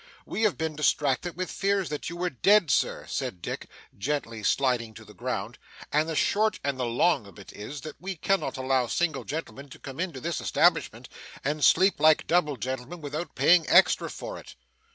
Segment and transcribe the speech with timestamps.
[0.25, 4.95] We have been distracted with fears that you were dead, Sir,' said Dick, gently sliding
[4.95, 5.59] to the ground,
[5.91, 9.69] 'and the short and the long of it is, that we cannot allow single gentlemen
[9.69, 11.07] to come into this establishment
[11.43, 14.55] and sleep like double gentlemen without paying extra for it.